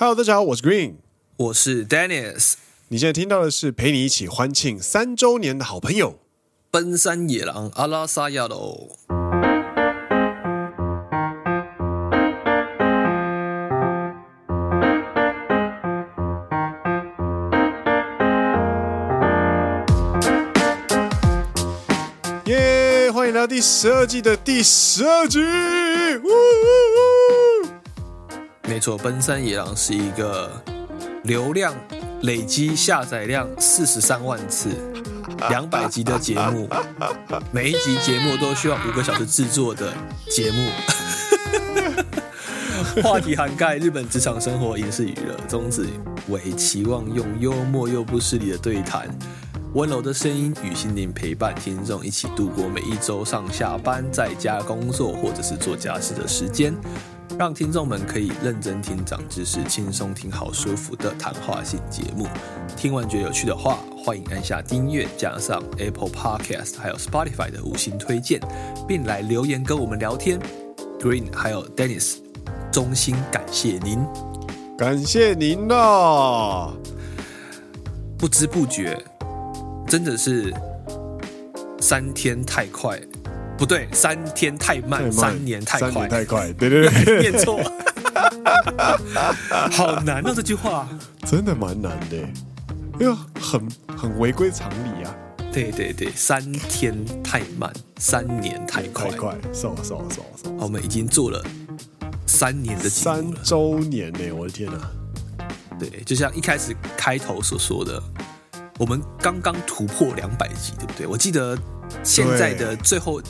[0.00, 0.94] Hello，大家好，我是 Green，
[1.36, 2.54] 我是 Dennis。
[2.88, 6.18] 你现在听到的是陪你一起欢庆三周年的好朋友——
[6.72, 8.92] 奔山野狼阿拉萨亚喽。
[22.46, 23.10] 耶！
[23.12, 25.40] 欢迎来到第十二季的第十二集。
[28.70, 30.48] 没错，奔山野狼是一个
[31.24, 31.74] 流量
[32.22, 34.68] 累积下载量四十三万次、
[35.48, 36.68] 两百集的节目，
[37.50, 39.92] 每一集节目都需要五个小时制作的
[40.30, 40.70] 节目。
[43.02, 45.88] 话题涵盖日本职场生活、影视娱乐，宗旨
[46.28, 49.08] 为期望用幽默又不失礼的对谈、
[49.74, 56.72] 温柔的声音与心灵陪伴听众一起度过每一周上下班、在家工作或者是做家事的时间。
[57.38, 62.26] 让听众们可以认真听长知识，轻松听好舒服的谈话性节目。
[62.76, 68.40] 听完觉得有趣的话，欢迎按下订阅，加上 Apple Podcast 还有 Spotify 的五星推荐，
[68.86, 70.38] 并来留言跟我们聊天。
[70.98, 72.16] Green 还有 Dennis，
[72.70, 74.04] 衷心感谢您，
[74.76, 76.72] 感谢您呐！
[78.18, 79.02] 不知不觉，
[79.86, 80.52] 真的是
[81.80, 83.00] 三天太快。
[83.60, 87.60] 不对，三天太慢，太慢，三年太快，三年太快，对对对， 念错，
[89.70, 90.88] 好难哦，这句话
[91.26, 92.16] 真的蛮难的，
[92.98, 93.60] 哎呀很
[93.98, 95.14] 很违规常理啊。
[95.52, 101.44] 对对对，三天太慢，三年太快，太快，瘦瘦瘦瘦，我们已经做了
[102.26, 104.90] 三年的三周年呢，我的天哪！
[105.78, 108.02] 对，就像一开始开头所说的，
[108.78, 111.06] 我们刚刚突破两百集，对不对？
[111.06, 111.58] 我记得
[112.02, 113.20] 现在的最后。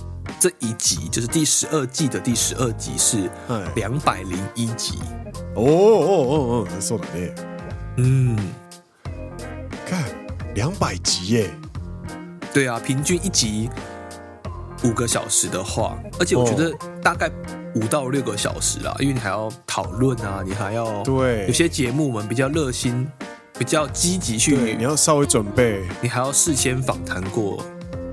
[0.40, 3.30] 这一集就是第十二季的第十二集，是
[3.76, 4.98] 两百零一集。
[5.54, 7.34] 哦哦哦哦，说的嘞。
[7.98, 8.38] 嗯，
[9.84, 10.02] 看
[10.54, 11.50] 两百集耶。
[12.54, 13.68] 对啊，平均一集
[14.82, 16.72] 五个小时的话，而且我觉得
[17.02, 17.30] 大概
[17.74, 23.06] 五到六个小时啦，因为你还要讨论啊，你还要对有些节目我们比较热心、
[23.58, 27.62] 比较积极去，你要稍微准备，你还要事先访谈过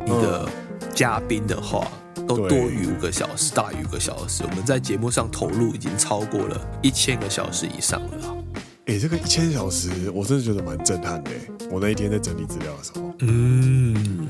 [0.06, 0.46] 你的
[0.94, 1.88] 嘉宾的话。
[2.28, 4.44] 都多于五个小时，大于五个小时。
[4.44, 8.36] 我们在节目上投入已经超过了一千个小时以上了。
[8.86, 11.32] 哎、欸，这个一千小时，我真的觉得蛮震撼的。
[11.72, 14.28] 我那一天在整理资料的时候，嗯，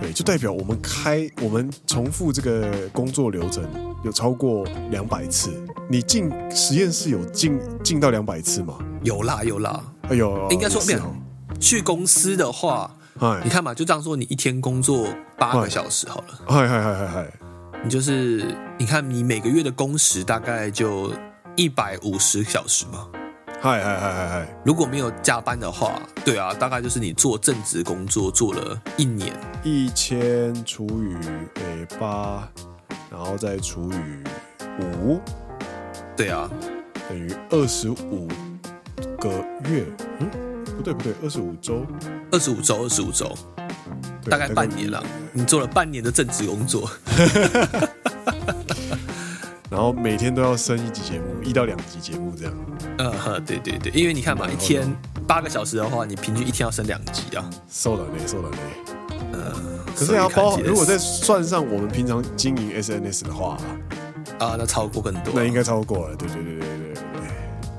[0.00, 3.64] 对，就代表我们开我们重复这个工作流程
[4.04, 5.50] 有超过两百次。
[5.88, 8.78] 你进实验室有进进到两百次吗？
[9.02, 9.82] 有啦，有啦。
[10.08, 11.14] 哎呦，应该说没有。
[11.58, 12.94] 去公司的话。
[13.42, 16.38] 你看嘛，就这样说，你一天工作八个小时好了。
[16.46, 17.32] 嗨嗨嗨嗨嗨，
[17.84, 18.44] 你就是
[18.78, 21.12] 你看，你每个月的工时大概就
[21.56, 23.08] 一百五十小时嘛。
[23.60, 31.14] 嗨嗨嗨嗨嗨，如果没有加班的话，对啊，大概就是你做正职工作做了一年，一千除以
[31.60, 32.48] 诶八，
[33.10, 35.20] 然后再除以五，
[36.16, 36.48] 对啊，
[37.06, 38.28] 等于二十五
[39.18, 39.30] 个
[39.68, 39.84] 月。
[40.20, 40.49] 嗯。
[40.80, 41.86] 不对不对，二十五周，
[42.30, 43.36] 二十五周，二十五周，
[44.30, 45.04] 大概半年了。
[45.32, 46.90] 你做了半年的正职工作，
[49.68, 52.54] 然后每天都要升一集节目，一到两集节目这样。
[52.96, 54.90] 呃呵，对对对，因为你看嘛，一天
[55.26, 57.50] 八个小时的话，你平均一天要升两集啊。
[57.70, 58.58] 受了累，受了累。
[59.32, 59.52] 呃，
[59.94, 63.58] 可是要包，如果再算上我们平常经营 SNS 的话，
[64.38, 66.16] 啊，那超过更多，那应该超过了。
[66.16, 67.09] 对对对对对。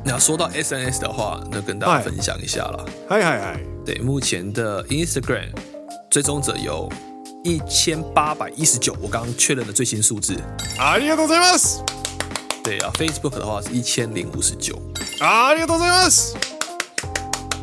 [0.05, 2.85] 那说到 SNS 的话，那跟大家分享一下了。
[3.09, 3.61] 嗨嗨嗨！
[3.85, 5.51] 对，目前的 Instagram
[6.09, 6.89] 追踪者有
[7.43, 10.37] 一千八百一十九，我刚刚确认的最新数字。
[10.79, 11.81] ありがとうございます。
[12.63, 14.77] 对啊，Facebook 的话是一千零五十九。
[15.21, 16.37] ありがとうございます。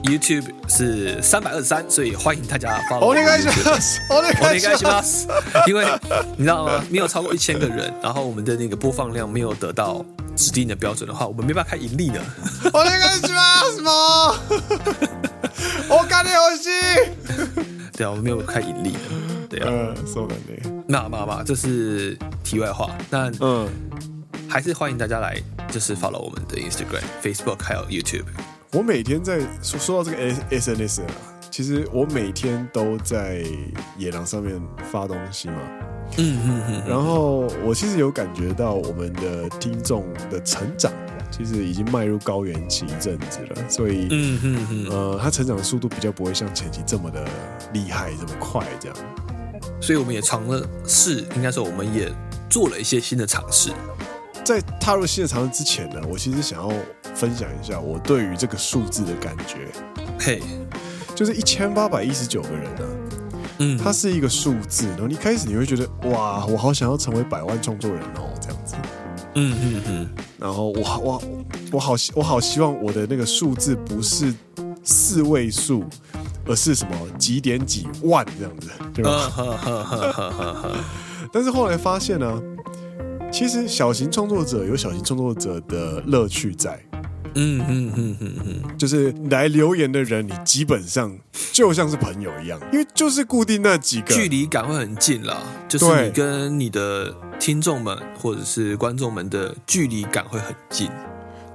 [0.03, 3.05] YouTube 是三百二十三，所以欢迎大家 follow。
[3.05, 4.01] お愿いします。
[4.09, 5.27] お愿いします。
[5.65, 5.85] 因为
[6.35, 6.83] 你知道吗？
[6.89, 10.03] 没有超过一千个人，然后我们的那个播放量没有得到。
[10.38, 12.22] 指定的标准的话，我们没办法开盈利的。
[12.72, 13.42] 我那个什么
[13.74, 13.90] 什么，
[15.88, 16.70] 我干的游戏。
[17.92, 18.98] 对啊，我们没有开盈利的。
[19.50, 20.62] 对啊，嗯，说的对。
[20.86, 22.96] 那嘛嘛，这是题外话。
[23.10, 23.68] 那嗯，
[24.48, 25.42] 还是欢迎大家来，
[25.72, 28.26] 就是 follow 我们的 Instagram、Facebook 还有 YouTube。
[28.72, 31.08] 我每天在说说到这个 S N S 啊，
[31.50, 33.42] 其实我每天都在
[33.96, 34.62] 野狼上面
[34.92, 35.58] 发东西嘛。
[36.16, 40.92] 嗯嗯嗯，然后我其实有感觉到我们的听众的成长，
[41.30, 47.24] 其实已经迈入高原期一阵子了，所以嗯嗯嗯，呃，他成长的速度比较不会像前期这么的
[47.72, 48.96] 厉害，这么快这样。
[49.80, 52.10] 所以我们也尝了试，应该说我们也
[52.50, 53.70] 做了一些新的尝试。
[54.44, 56.72] 在踏入新的尝试之前呢，我其实想要
[57.14, 59.68] 分享一下我对于这个数字的感觉。
[60.18, 60.42] 嘿，
[61.14, 62.90] 就是一千八百一十九个人呢、啊，
[63.58, 68.76] 嗯，它是一个数字，然后你一开始你会觉得哇，我好想要成为百万创作人哦，这样子，
[69.34, 70.08] 嗯嗯嗯，
[70.38, 71.22] 然后我我
[71.72, 74.32] 我好我好希望我的那个数字不是
[74.84, 75.84] 四位数，
[76.46, 79.30] 而是什么几点几万这样子，对吧？
[81.32, 82.40] 但是后来发现呢、啊，
[83.30, 86.80] 其实小型创作者有小型创作者的乐趣在。
[87.40, 91.16] 嗯嗯嗯嗯嗯，就是来留言的人，你基本上
[91.52, 95.40] 就像是朋友一样，因为就是固定那几个，距离感会很近啦。
[95.68, 100.90] 就是你跟你的听众们或者是观众们的距离感会很近。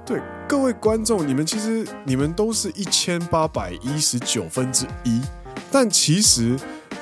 [0.06, 5.20] 对，各位观众，你们其实你们都是一千八百一十九分之一，
[5.70, 6.56] 但其实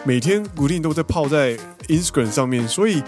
[0.04, 1.56] 每天固定都在泡在
[1.86, 3.00] Instagram 上面，所以。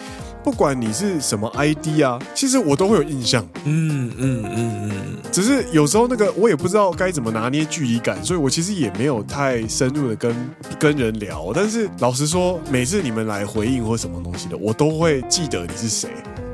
[0.44, 3.42] 不管你是什么 ID 啊，其实我都会有印象。
[3.64, 4.92] 嗯嗯嗯嗯，
[5.32, 11.50] 只是有时候那个我也不知道该怎么拿捏距离感，所以我其实也没有太深入的跟跟人聊。
[11.54, 16.10] 但是老实说，每次你们来回应或什么东西的，我都会记得你是谁，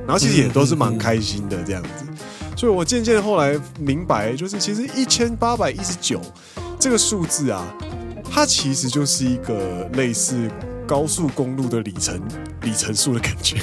[0.06, 1.90] 然后其实也都是蛮开心的这样子。
[2.56, 6.20] 所以我渐渐后来明白，就是其实一千八百一十九
[6.78, 7.66] 这个数字啊，
[8.30, 10.48] 它其实就是一个类似。
[10.86, 12.20] 高速公路的里程
[12.62, 13.58] 里程数的感觉，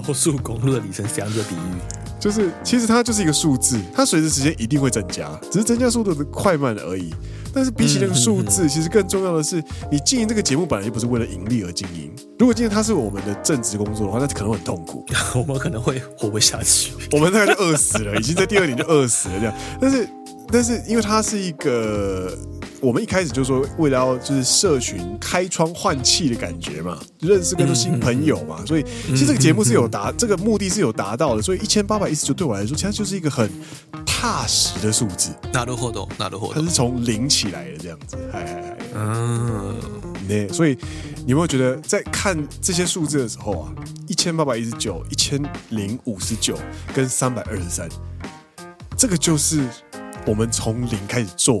[0.00, 7.12] 高速公路的里程是这样的比喻，就是其实它就是一个数字，它随着时间一定会增加，只是增加速度的快慢而已。
[7.54, 12.10] 但是比起那个数字，其实更重要的是，你经营这个节目本来就不是为了盈利而经营。
[12.38, 15.04] 如果今天它是我们的正职工作的话，那可能很痛苦，
[15.36, 19.54] 我们可能会活不下去， 我们大概就饿死了，已经在第二年就饿死了这样。
[19.78, 20.08] 但是，
[20.52, 22.36] 但是因为它是一个。
[22.80, 31.42] 我们一开始就说，为了要就是社群开窗换气的感觉嘛，认识更多新朋友嘛，所以其实这个节目是有达这个目的是有达到的。
[31.42, 33.48] 所以一千八百一十九对我来说，其实就是一个很
[34.04, 35.30] 踏实的数字。
[35.52, 39.76] 哪都活动，哪都活动，它是从零起来的这样子，嗨嗨嗨，嗯，
[40.28, 40.52] 那。
[40.52, 40.76] 所以
[41.24, 43.72] 你有没有觉得，在看这些数字的时候啊，
[44.08, 46.58] 一千八百一十九、一千零五十九
[46.92, 47.88] 跟三百二十三，
[48.96, 49.68] 这个就是
[50.26, 51.60] 我们从零开始做。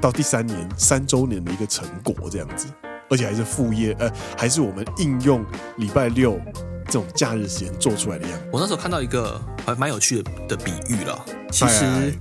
[0.00, 2.66] 到第三年三周年的一个成果这样子，
[3.08, 5.44] 而且还是副业，呃，还是我们应用
[5.76, 6.40] 礼拜六
[6.86, 8.44] 这种假日时间做出来的样子。
[8.52, 11.24] 我那时候看到一个还蛮有趣的的比喻了。
[11.52, 12.12] 其实，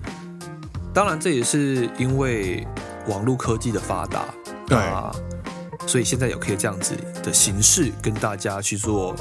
[0.94, 2.66] 当然这也是因为
[3.08, 4.26] 网络科技的发达，
[4.68, 5.12] 对啊，
[5.88, 9.16] 所以现在有可以这样子的形式跟大家去做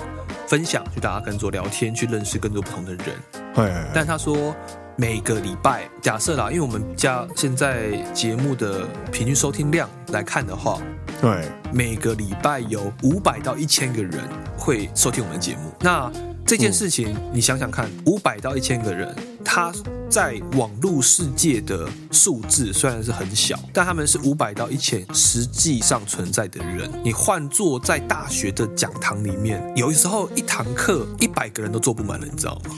[0.46, 3.90] 分享，去大家跟做聊天，去认识更多不同的人。
[3.94, 4.54] 但他说。
[4.98, 10.80] 每个礼拜，假设啦，因为我们家现在节目的平均收听量来看的话，
[11.20, 14.24] 对，每个礼拜有五百到一千个人
[14.56, 15.70] 会收听我们的节目。
[15.80, 16.10] 那
[16.46, 19.14] 这件事情，你想想看，五百到一千个人，
[19.44, 19.70] 他
[20.08, 26.90] 在网络世界的数字虽然是很小，但他们是五百到一千实际上存在的人。
[27.04, 32.74] 你换做在大学的讲堂里面，有时候一堂课一百个人都坐不满了，你知道吗？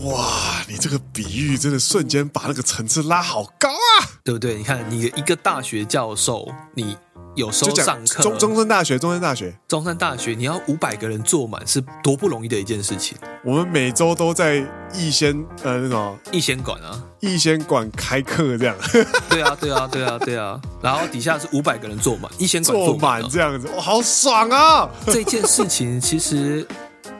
[0.00, 4.56] 哇，你这个比喻真的瞬间把那个层次拉好高啊，对不对？
[4.56, 6.96] 你看，你一个大学教授，你
[7.34, 13.16] 有时候上课，中中山大学，中山大学，中山大学，你要五百个人坐满，是多不容易的一件事情。
[13.44, 18.74] 我们每周都在逸仙呃那种逸仙馆啊，逸仙馆开课这样。
[19.28, 20.60] 对啊，对啊，对啊，对啊。
[20.82, 24.88] 然后底下是五百个人坐满，逸仙馆坐满这样子，哇，好爽啊！
[25.06, 26.66] 这件事情其实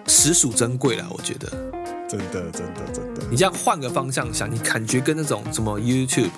[0.07, 1.51] 实属珍贵了，我觉得。
[2.13, 3.23] 真的，真的，真的。
[3.31, 6.29] 你这样换个方向想，你感觉跟那种什么 YouTube，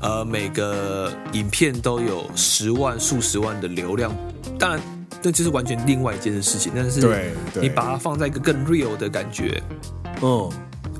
[0.00, 4.14] 呃，每个影片都有十万、数十万的流量，
[4.56, 4.80] 当然，
[5.22, 6.72] 那就是完全另外一件事情。
[6.76, 9.60] 但是，对，你把它放在一个更 real 的感觉，
[10.22, 10.48] 嗯，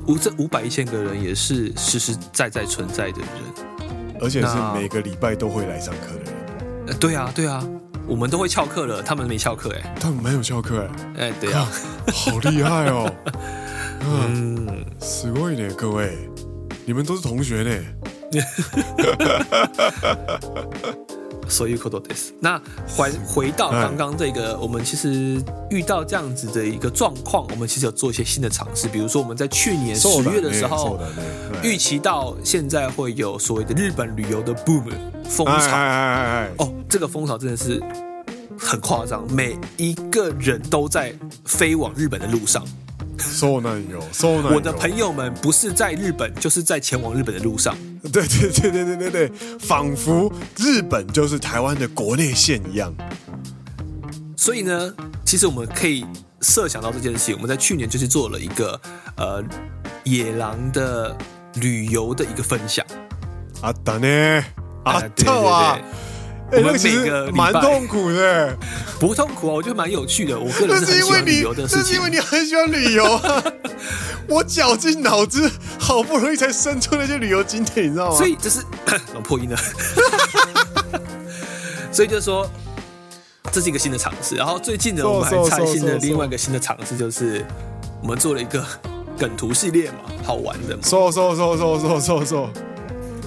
[0.07, 3.87] 五这五百一千个人也是实实在在存在的人，
[4.19, 6.33] 而且是每个礼拜都会来上课的人。
[6.87, 7.65] 呃，对啊，对啊，
[8.05, 11.65] 我们都会翘课了，他们没翘课哎，他们没有翘课哎，哎，对啊，
[12.11, 13.09] 好厉害哦。
[14.00, 16.16] 嗯，すごい呢，各位，
[16.84, 17.70] 你们都是同学呢。
[21.48, 21.78] 所以，
[22.40, 25.38] 那回回到刚刚这个，我们其实
[25.68, 30.98] 遇到这样子的一个状况，我们其实有做一些新的尝试，比如说我们在去年十月的时候，
[31.62, 34.84] 预期到现在会有所谓的日本旅游的 boom
[35.28, 35.76] 风潮。
[36.56, 37.78] 哦，这个风潮真的是
[38.58, 41.12] 很夸张，每一个人都在
[41.44, 42.64] 飞往日本的路上。
[43.61, 44.01] 难有。
[44.53, 47.75] 我的朋友们不是在日本，就是在前往日本的路上。
[48.13, 52.93] 对对对对对对对，仿佛日本就是台湾的国内线一样。
[54.35, 54.93] 所以呢，
[55.25, 56.05] 其实我们可以
[56.41, 57.35] 设想到这件事情。
[57.35, 58.79] 我们在去年就是做了一个
[59.17, 59.43] 呃
[60.03, 61.17] 野狼的
[61.55, 62.85] 旅游的一个分享。
[63.61, 64.43] 啊，达呢，
[64.83, 65.79] 啊，特啊。
[66.51, 68.57] 我们每个蛮痛苦的，
[68.99, 70.39] 不痛苦啊，我觉得蛮有趣的。
[70.39, 73.43] 我个人是很喜欢旅游的事情，是因为你很喜欢旅游啊。
[74.29, 75.49] 我绞尽脑汁，
[75.79, 78.17] 好不容易才生出那些旅游景点，你知道吗？
[78.17, 78.61] 所以这是
[79.23, 79.57] 破音了。
[81.91, 82.49] 所以就是说，
[83.51, 84.35] 这是一个新的尝试。
[84.35, 87.45] 然后最近呢，我们还采新的另外一个新的尝试，就是
[88.01, 88.65] 我们做了一个
[89.17, 92.49] 梗图系列嘛，好玩的说说说说说说。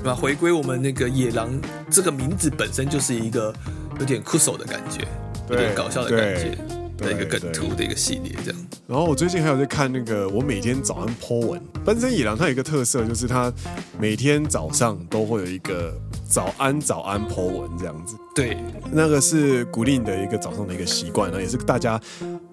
[0.02, 1.50] 那回归我们那个野狼
[1.90, 3.52] 这个名字本身就是一个
[3.98, 5.06] 有点酷手的感觉，
[5.50, 6.56] 有点搞笑的感觉
[6.96, 8.60] 的一个梗图的一个系列这样。
[8.86, 11.60] 然后我最近还有在看那个，我每天早上 po 文。
[11.84, 13.52] 本身野狼它有一个特色，就是它
[13.98, 15.92] 每天早上都会有一个
[16.26, 18.16] 早安早安 po 文这样子。
[18.34, 18.56] 对，
[18.90, 22.00] 那个是固定的一个早上的一个习惯，然后也是大家。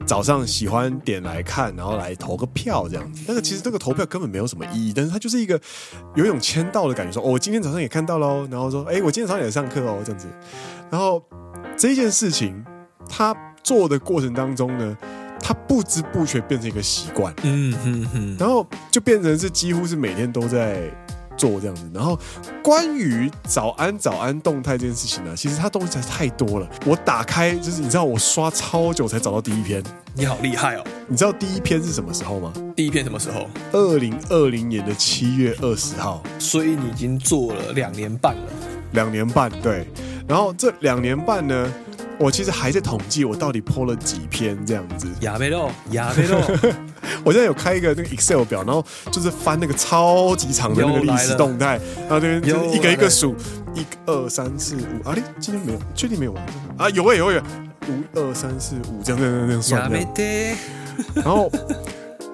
[0.07, 3.25] 早上喜欢点来看，然后来投个票这样子。
[3.27, 5.59] 但是其实这个投票根本没有什么意义，但是它就是一个
[6.15, 10.27] 有一种签到的感觉，说哦，我今天早上也看到喽，然后说哎，我今天早上也上课哦，这样子。
[10.89, 11.21] 然后
[11.77, 12.63] 这件事情，
[13.09, 14.97] 他做的过程当中呢，
[15.41, 20.89] 他不知不觉变成一个习惯，嗯哼哼，然后就变成是几乎是每天都在。
[21.37, 22.19] 做这样子，然后
[22.61, 26.67] 关于早安早安动态这件事情呢，其实它东西实在是太多了。
[26.85, 29.81] 我打开就是你知道，我刷超久才找到第一篇。
[30.13, 30.83] 你好厉害哦！
[31.07, 32.51] 你知道第一篇是什么时候吗？
[32.75, 33.47] 第一篇什么时候？
[33.71, 36.23] 二零二零年的七月二十号。
[36.39, 38.41] 所以你已经做了两年半了。
[38.93, 39.85] 两年半，对。
[40.27, 41.71] 然后这两年半呢，
[42.19, 45.07] 我其实还在统计我到底 po 了几篇这样子。
[45.21, 46.39] 亚贝洛，亚贝洛。
[47.23, 53.35] 我现在有开一个那个 Excel 表，然后就是翻那个超级长的那个历史动态，然后这边就一个一个数，
[53.73, 56.43] 一二三四五，啊，嘞今天没有，确定没有完
[56.77, 56.89] 啊？
[56.89, 57.43] 有哎、欸，有哎、欸，
[57.89, 60.55] 五二三四五，这样这样这样算的，
[61.15, 61.51] 然后。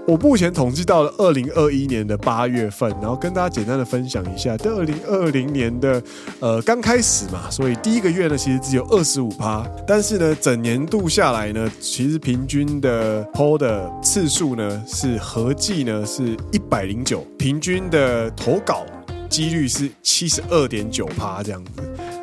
[0.05, 6.03] 我目前统计到了二零二一年的八月份，然后跟大家简单的分享一下，在二零二零年的
[6.41, 18.85] 呃刚开始嘛，所以第一个月呢其实只有二十五趴，但是呢整年度下来呢，其实平均的 PO 的次数呢是合计呢是一百零九，平均的投稿
[19.33, 21.71] 几率是七十二点九趴这样子。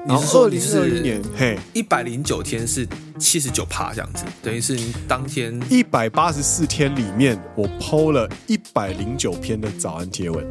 [0.07, 2.87] 然后二零二一年，嘿，一百零九天是
[3.19, 10.47] 七十九趴这样子，等于是当天一百八十四天里面，我 PO 了一百零九篇的早安贴文。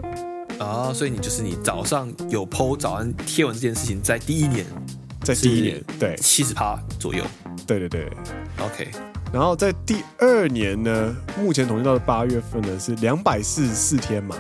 [0.60, 4.66] 啊，所以你就是你早上有 PO 早安贴文这件事情，在第一年，
[5.24, 7.24] 在第一年，对，七十趴左右，
[7.66, 8.12] 对对对
[8.60, 8.90] ，OK，
[9.32, 14.36] 然后在第二年呢，目前统计到的八月份呢是两百四十四天嘛。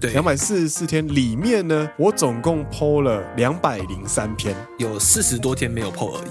[0.00, 6.28] 对，两百四十四天里面呢，我总共 PO 了两百零三篇，有四十多天没有 PO 而已。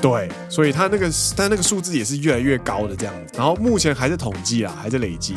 [0.00, 3.34] 对，所以它那个，但那个数字也是越来越高的这样子。
[3.36, 5.34] 然后目前还在统计啊，还在累积。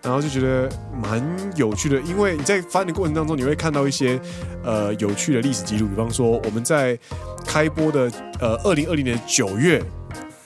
[0.00, 0.68] 然后就觉得
[1.00, 1.22] 蛮
[1.54, 4.18] 有趣的，因为你在翻的过程当中，你会看到一些
[4.64, 6.98] 呃有趣的历史记录，比方说我们在
[7.46, 9.80] 开播的呃二零二零年九月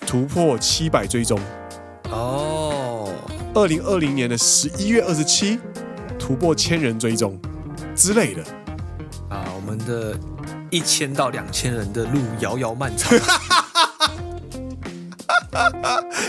[0.04, 1.40] 突破七百追踪
[2.11, 3.11] 哦，
[3.54, 5.58] 二零二零年的十一月二十七。
[6.25, 7.39] 突破千人追踪
[7.96, 8.43] 之类的
[9.29, 10.17] 啊，我们的
[10.70, 13.17] 一千到两千人的路遥遥漫长。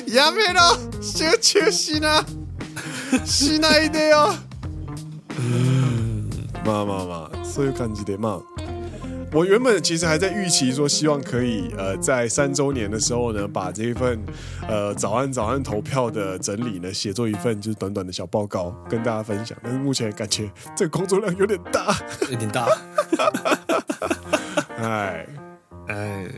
[0.06, 2.24] やめろ，集中しな，
[3.24, 4.34] しないでよ。
[5.38, 6.28] 嗯，
[6.64, 8.55] まあまあまあ、そういう感じでまあ。
[9.36, 14.22] 我原本其实还在预期说，希望可以呃在三周年的时候呢，把这一份
[14.68, 21.96] 呃早安早安投票的整理呢写作一份就是短短的小报告跟大家分享，但是目前感觉这个工作量有点大，
[22.30, 22.68] 有点大。
[24.76, 25.26] 哎
[25.88, 26.28] 哎，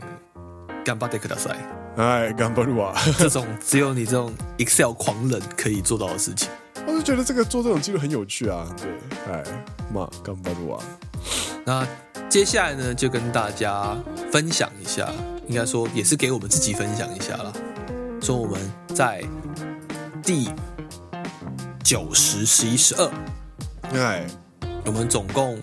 [0.85, 1.57] 顽张ってください。
[1.97, 2.93] 哎，顽张るわ。
[3.17, 6.49] 这种只有你这种 Excel 狂人可以做到的事情，
[6.87, 8.65] 我就觉得这个做这种记录很有趣啊。
[8.77, 8.89] 对，
[9.33, 9.43] 哎，
[9.93, 10.79] 嘛顽张るわ。
[11.65, 11.85] 那。
[12.29, 13.95] 接下来呢，就跟大家
[14.31, 15.09] 分享一下，
[15.47, 17.53] 应该说也是给我们自己分享一下啦。
[18.21, 18.59] 说我们
[18.93, 19.23] 在
[20.21, 20.49] 第
[21.83, 23.09] 九十、十一、十二，
[23.93, 24.25] 哎，
[24.85, 25.57] 我们总共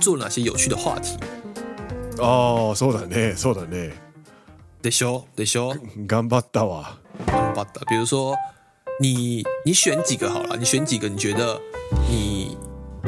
[0.00, 1.16] 做了哪些有趣的话题？
[2.18, 3.92] 哦，そうだね，そうだね。
[4.82, 5.74] でしょ，でしょ。
[6.08, 6.98] 顽张ったわ。
[7.26, 7.84] 顽张った。
[7.88, 8.36] 比如说，
[9.00, 11.60] 你你选几个好了，你选几个，你觉得
[12.08, 12.56] 你。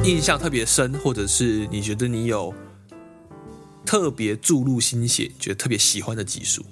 [0.05, 2.55] 印象特别深，或者是你觉得你有
[3.85, 6.65] 特别注入心血，觉得特别喜欢的集数，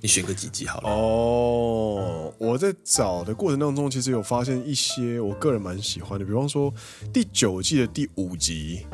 [0.00, 0.90] 你选个几集好了。
[0.90, 6.72] 哦，我在找的过程当中，其实有发现一些我个人蛮喜欢的，比方说
[7.12, 8.86] 第九季的第五集《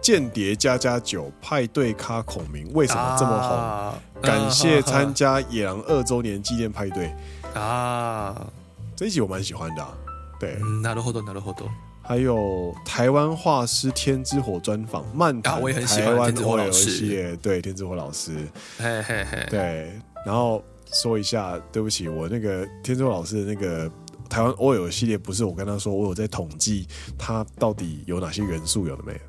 [0.00, 3.56] 间谍家家酒派对咖孔明》为什么这么红？
[3.56, 7.12] 啊、感谢参加野狼二周年纪念派对
[7.54, 8.46] 啊！
[8.94, 9.92] 这一集我蛮喜欢的、啊，
[10.40, 11.68] 对，なるほど，なるほど。
[12.11, 18.35] 还有台湾画师天之火专访，漫谈、啊、台湾 OL 系列，对天之火老师，
[18.77, 23.89] 嘿嘿嘿，对，然后说一下，对不起，我那个天之火老师的那个
[24.29, 26.85] 台湾 OL 系列，不是我跟他说，我有在统计
[27.17, 29.19] 他到底有哪些元素，有了没有？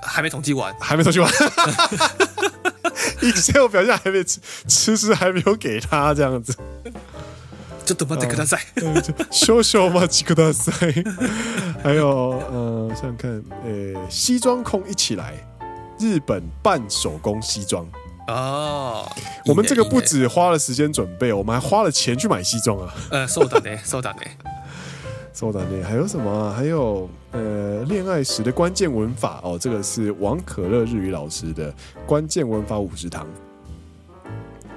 [0.00, 1.28] 还没统计完，还没统计完。
[3.20, 4.38] 以前我表现还没吃，
[4.68, 6.56] 吃食还没有给他这样子。
[7.85, 8.59] 就等待给他在，
[9.31, 11.05] 少々お待ちください。
[11.81, 12.07] 还有，
[12.51, 15.33] 呃，想想看，呃，西装控一起来，
[15.97, 17.87] 日本半手工西装
[18.27, 19.09] 哦。
[19.45, 22.93] 我们这个不止花了时间准备，我们还花了钱去买西装啊。
[23.09, 24.19] 呃，收的呢，收的呢。
[25.33, 25.87] 收的呢。
[25.87, 26.53] 还有什么啊？
[26.53, 31.73] 还有，呃，恋爱时的关键文法哦，这个是王可乐日语老师的
[32.05, 33.25] 关键文法五十堂。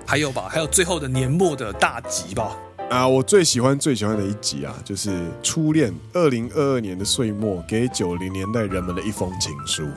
[0.07, 0.47] 还有吧？
[0.49, 2.57] 还有最后的年末的大集吧。
[2.90, 5.10] 啊，我最喜欢最喜欢的一集啊，就是
[5.42, 9.88] 《初恋》二零二二年的岁末给九零年代人们的一封情书。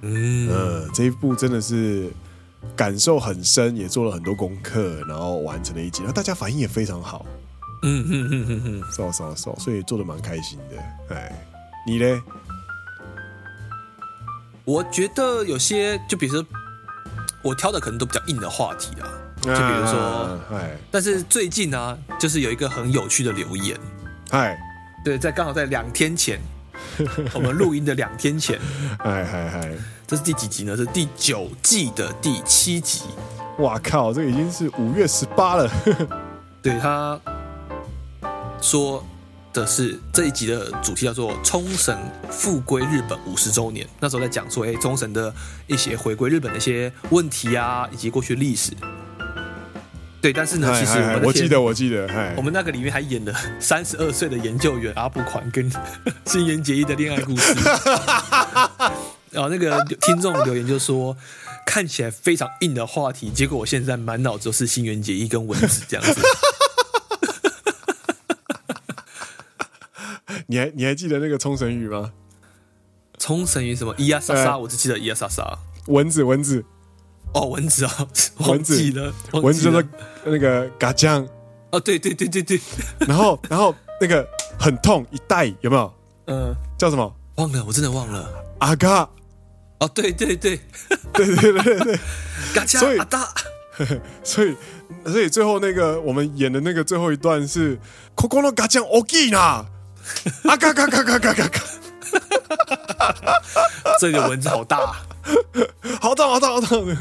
[0.00, 2.10] 嗯，呃，这一部真的是
[2.74, 7.24] 感受很深，也做了很多功课，然后完成了一集，然后大家反应也非常好。
[7.82, 11.14] 嗯哼哼哼哼，扫扫扫，所以做的蛮开心的。
[11.14, 11.46] 哎，
[11.86, 12.20] 你嘞？
[14.64, 16.44] 我觉得有些，就比如说
[17.42, 19.06] 我挑的可能都比较硬的话题啊。
[19.46, 23.78] 就比如说，哎但是最近呢，就是有一个很有趣的留言，
[24.30, 24.58] 哎，
[25.04, 26.40] 对，在刚好在两天前，
[27.32, 28.58] 我们录音的两天前，
[28.98, 29.72] 哎嗨嗨，
[30.06, 30.76] 这是第几集呢？
[30.76, 33.02] 是第九季的第七集。
[33.58, 35.70] 哇靠，这个已经是五月十八了。
[36.60, 37.18] 对，他
[38.60, 39.02] 说
[39.52, 41.96] 的是这一集的主题叫做“冲绳
[42.30, 45.32] 复归日本五十周年”，那时候在讲说，哎，冲绳的
[45.66, 48.72] 一些回归日本的一些问题啊，以及过去的历史。
[50.26, 55.70] 对，但是呢，其实我记得我记得，我们那个里面还演了 三十二岁的研究员阿布款跟
[56.26, 57.54] 新垣结衣的恋爱故事。
[59.30, 61.16] 然 后那个听众留言就说，
[61.64, 66.20] 看起来非常硬的话题，结果我现在满脑子都是新垣结衣跟蚊子这样子。
[70.48, 72.10] 你还你还记得那个冲绳语吗？
[73.20, 73.94] 冲绳语什么？
[73.94, 75.56] 咿呀莎莎，我只记得咿呀莎莎。
[75.86, 76.64] 蚊子蚊子。
[77.35, 78.07] 哦，蚊子啊，
[78.39, 79.85] 蚊子了，蚊子的
[80.25, 81.25] 那个嘎酱，
[81.71, 82.59] 哦，对对对对对，
[83.07, 84.27] 然后然后那个
[84.59, 85.93] 很痛，一袋有没有？
[86.27, 87.15] 嗯，叫什么？
[87.35, 88.29] 忘了，我真的忘了。
[88.59, 89.09] 阿嘎，
[89.79, 90.59] 哦，对对对，
[91.13, 91.99] 对对对对，
[92.53, 93.33] 嘎酱阿大，
[94.23, 94.55] 所以
[95.05, 97.79] 所以最后那个我们演的那个最后一段是，
[98.15, 99.65] ここの嘎酱大きいな，
[100.43, 101.61] 阿嘎嘎嘎嘎嘎嘎嘎，
[104.01, 104.97] 这个蚊子好大。
[106.00, 106.86] 好痛，好痛，好痛！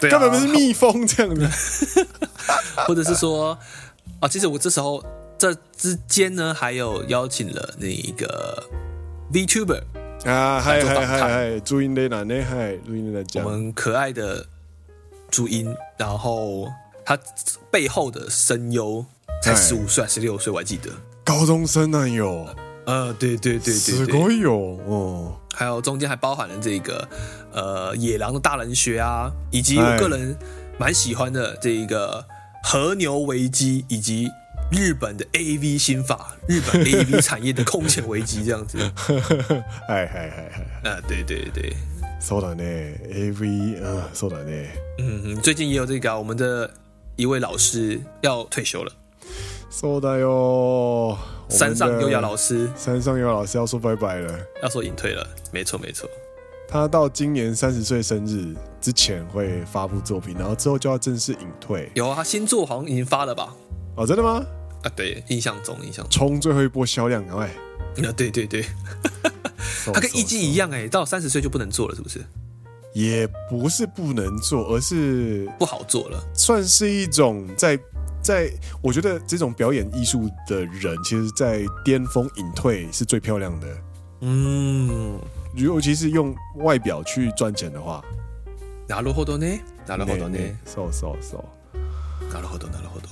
[0.00, 2.06] 对啊，根本不是蜜蜂这样子，
[2.86, 3.56] 或者是说
[4.20, 5.04] 啊，其实我这时候
[5.36, 8.68] 这之间呢，还有邀请了那一个
[9.32, 9.82] VTuber
[10.24, 14.44] 啊，嗨嗨嗨嗨，朱茵蕾娜内嗨，朱茵蕾娜讲，我们可爱的
[15.30, 16.68] 朱茵，然后
[17.04, 17.16] 他
[17.70, 19.04] 背后的声优
[19.42, 20.90] 才十五岁还是十六岁，我还记得，
[21.24, 22.46] 高中生呢有。
[22.87, 27.07] 呃，对对对对，すごいよ哦，还有中间还包含了这个
[27.51, 30.35] 呃野狼的大人学啊，以及我个人
[30.77, 32.25] 蛮喜欢的这一个
[32.63, 34.29] 和牛危机，以及
[34.71, 38.77] 日本的 AV 新法，日本 AV 产业的空前危机这样子。
[39.87, 40.51] 嗨嗨嗨
[40.83, 41.73] 嗨，啊，对对对，
[42.21, 46.69] そうだね，AV 啊，そうだね，嗯，最近也有这个我们的
[47.15, 48.91] 一位老师要退休了，
[49.69, 51.17] そうだよ。
[51.49, 56.09] 山上优雅老师，山上优雅老师要说拜拜了，要说隐退了，没错没错。
[56.67, 61.91] 他到今年三十岁生日之前会发布作品，然后之后就要正式隐退。
[61.93, 63.53] 有啊，他新作好像已经发了吧？
[63.95, 64.43] 哦，真的吗？
[64.81, 67.53] 啊，对，印象中，印象中，冲最后一波销量，哎，
[68.03, 68.65] 啊，对对对，
[69.93, 72.23] 他跟艺伎一样，哎，到三十岁就不能做了，是不是？
[72.93, 77.77] 也不是不能做，而是不好做了，算是一种在。
[78.21, 78.49] 在
[78.81, 83.67] 我觉得这种表演艺术的人，其实，在巅峰隐退是最漂亮的。
[84.21, 85.19] 嗯，
[85.55, 88.01] 尤其是用外表去赚钱的话，
[88.87, 93.09] なるほどね，なるほどね，そうそうそう，なるほど，なるほど。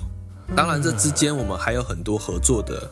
[0.56, 2.90] 当然，这之间我们还有很多合作的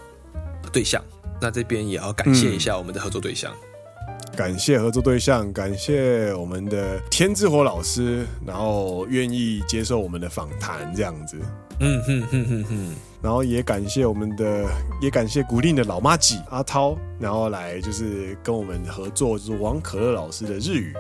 [0.74, 1.02] 对象，
[1.40, 3.54] 那这边也要感谢一下我们的合作对象。
[3.54, 11.38] 嗯，感谢合作对象，感谢我们的天之火老师，然后愿意接受我们的访谈，这样子。
[11.80, 14.66] 嗯哼哼哼哼，然后也感谢我们的，
[15.02, 20.94] 也感谢古令的老麻吉阿涛，然后来就是跟我们合作，就是王可乐老师的日语，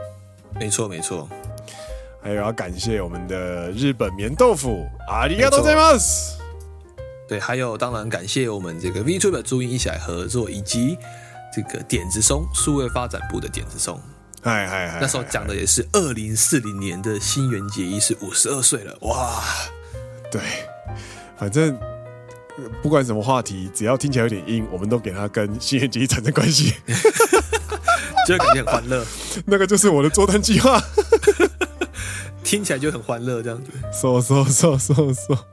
[0.59, 1.27] 没错没错，
[2.21, 6.37] 还有要感谢我们的日本棉豆腐，ありがとうございます，
[7.27, 10.97] 对，还有当然感谢我们这个 VTuber 注音一起来合作，以及
[11.53, 13.99] 这个点子松数位发展部的点子松。
[14.41, 14.99] 嗨嗨嗨！
[15.01, 19.43] 那时候讲的也是二零四零年的新垣结衣是五十二岁了，哇！
[20.34, 20.42] 对，
[21.36, 21.78] 反正
[22.82, 26.74] 不管什么话题，只要听起来有点阴，我们都给他跟新垣结衣产生关系，
[28.26, 29.06] 就会感觉很欢乐。
[29.46, 30.82] 那个就是我的作单计划，
[32.42, 33.70] 听起来就很欢乐，这样子。
[33.92, 35.46] 说说说说说，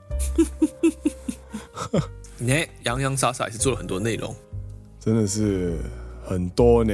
[2.39, 4.35] 你洋洋洒洒也是做了很多内容，
[4.99, 5.77] 真的是
[6.25, 6.91] 很多呢。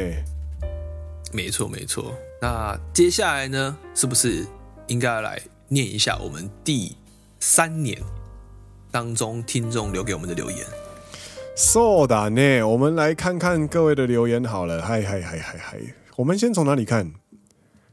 [1.31, 2.13] 没错，没错。
[2.41, 4.45] 那接下来呢，是不是
[4.87, 6.93] 应该来念一下我们第
[7.40, 8.00] 三年
[8.90, 10.66] 当中听众留给我们的留言？
[11.56, 14.80] そうだね，我们来看看各位的留言好了。
[14.80, 15.78] 嗨嗨嗨嗨嗨，
[16.16, 17.12] 我们先从哪里看？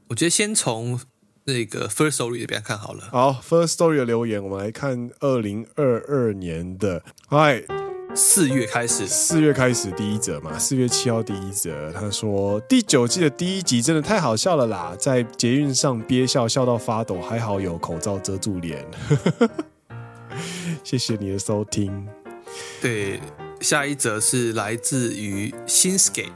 [0.08, 1.00] 我觉得先从
[1.44, 3.10] 那个 First Story 这边看好了。
[3.12, 7.04] 好，First Story 的留言，我们来看二零二二年的。
[7.28, 7.83] 嗨。
[8.15, 11.93] 四月开始，四月开始第一则嘛，四月七号第一则。
[11.93, 18.87] 他说第九季的第一集真的太好笑了啦，在捷运上憋笑笑到发抖，还好有口罩遮住脸。
[20.85, 22.07] 谢谢你的收听。
[22.81, 23.21] 对，
[23.61, 26.27] 下一则是来自于新 Sk。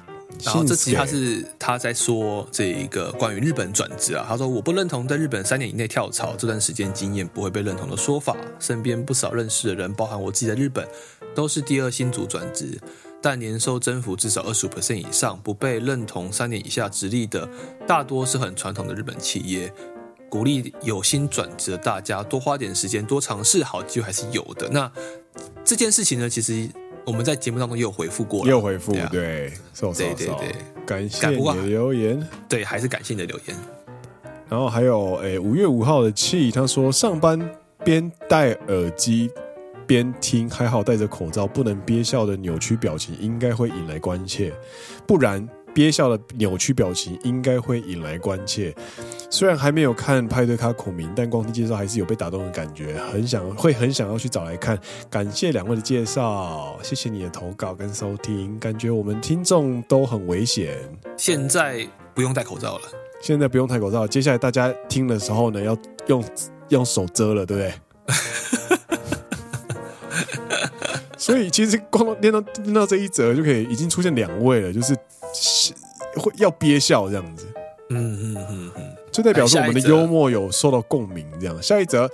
[0.45, 10.87] 然后这集他是他在说这一个关于日本转职啊，他说我不认同在日本三年以内跳槽这段时间经验不会被认同的说法，身边不少认识的人，包含我自己在日本，
[11.35, 12.79] 都是第二新组转职，
[13.21, 17.49] 但年收增幅至少二十五 percent 以上，不被认同三年以下直立的，
[17.87, 19.73] 大多是很传统的日本企业，
[20.29, 24.69] 鼓励有心转职的大家多花点时间多尝试，好机会还是有的。
[24.69, 24.93] 那
[25.65, 26.69] 这件事情呢，其实。
[27.09, 29.53] 我们在节目当中也有回复过也有回复，对，对，
[29.95, 33.57] 对，对，对，感谢你的留言，对，还是感谢你的留言。
[34.47, 37.41] 然后还有，诶，五月五号的气，他说上班
[37.83, 39.31] 边戴耳机
[39.87, 44.53] 边听，还好戴着口罩，不能憋笑的扭曲表情应该会引来关切，
[45.07, 45.49] 不然。
[45.75, 48.75] 憋笑的扭曲表情应该会引来关切。
[49.31, 54.79] 虽然还没有看派对咖孔明，但光听介绍还是有被打动的感觉，很想会很想要去找来看。
[55.11, 58.59] 感谢两位的介绍，谢谢你的投稿跟收听。
[58.59, 60.77] 感觉我们听众都很危险。
[61.17, 62.85] 现在不用戴口罩了。
[63.21, 65.77] 现在不用戴口罩，接下来大家听的时候呢，要
[66.07, 66.25] 用
[66.69, 67.75] 用手遮了，对不对？
[71.19, 74.97] 所以其实光念到念到这一则就可以，已经出现两位了，就是。
[76.17, 77.47] 会要憋笑这样子，
[77.91, 81.27] 嗯嗯嗯嗯，就代表说我们的幽默有受到共鸣。
[81.41, 82.11] 这样，下一则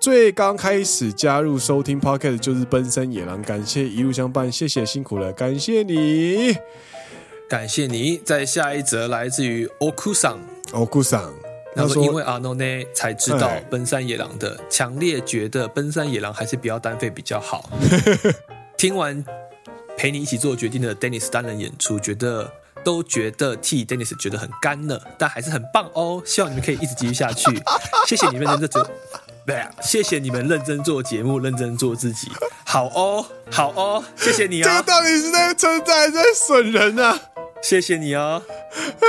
[0.00, 6.56] 最刚开始加入收听 Podcast 就是奔山野狼，感谢一路相伴，谢谢辛苦了，感谢你，
[7.48, 8.18] 感谢你。
[8.18, 10.10] 在下一则来自于 Oku
[10.72, 11.32] 奥 s 桑，
[11.74, 17.70] 他说因为阿诺呢才知道奔山野狼的，强烈觉得奔山野狼还是不要单飞比较好。
[18.76, 19.24] 听完。
[19.98, 22.52] 陪你一起做决定的 Dennis 单人演出，觉得
[22.85, 26.21] 都觉得替 Dennis 觉得很干了，但还是很棒哦。
[26.25, 27.61] 希望你们可以一直继续下去。
[28.07, 28.89] 谢谢你们认真做，
[29.45, 32.31] 对啊，谢谢你们认真做节目，认真做自己。
[32.65, 34.71] 好哦，好哦，谢谢你啊、哦。
[34.71, 37.19] 这个到底是在称赞还是在损人啊？
[37.61, 38.41] 谢谢你哦。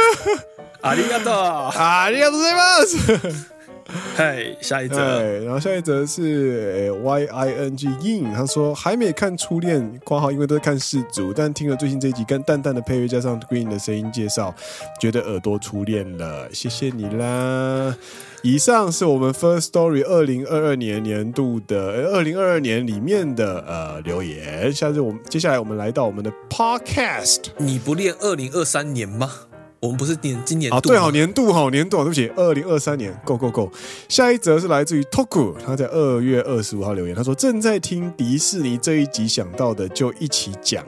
[0.83, 1.33] ありがとう。
[1.78, 3.52] ありがとうございます。
[4.15, 14.54] 嗨，下一则，然后下一则是 Y I N G Yin，他说还没看初恋括号，因为都在看世足，但听了最新这一集跟淡淡的配乐加上 Green 的声音介绍，
[15.00, 17.95] 觉得耳朵初恋了，谢谢你啦。
[18.43, 29.46] 以上是我们 First Story 二零二二年年度的二零二二年里面的呃留言，下次我们接下来我们来到我们的 Podcast，你不练二零二三年吗？
[29.79, 30.79] 我们不是年今年啊？
[30.81, 33.71] 对，好年度，好年度，对不起，二零二三年，Go Go Go。
[34.09, 40.83] 下一则是来自于 Toku，他在二月二十五号留言，他说正在听迪士尼这一集，想到的就一起讲。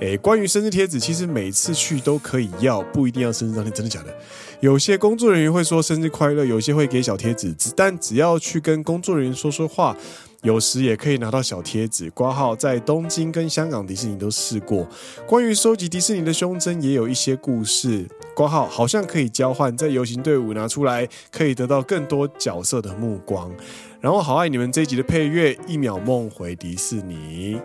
[0.00, 4.14] 诶，关于生日贴纸，其实每次去都可以要，不一定要生日当天，真的假的？
[4.60, 9.96] 有些工作人员会说生日快乐，有些会给小贴纸，但只要去跟工作人员说说话。
[10.41, 14.87] 有时也可以拿到小贴纸挂号，在东京跟香港迪士尼都试过。
[15.25, 23.51] 关于收集迪士尼的胸针，也有一些故事挂号，好像可以交换，在游行队伍拿出来，可以得到更多角色的目光。
[23.99, 27.59] 然后好爱你们这一集的配乐，一秒梦回迪士尼。